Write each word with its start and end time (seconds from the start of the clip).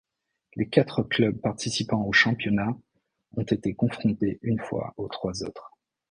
Les 0.55 0.67
quatre 0.67 1.03
clubs 1.03 1.37
participants 1.39 2.03
au 2.05 2.11
championnat 2.11 2.75
ont 3.37 3.43
été 3.43 3.75
confrontés 3.75 4.39
une 4.41 4.57
fois 4.57 4.95
aux 4.97 5.07
trois 5.07 5.43
autres. 5.43 5.73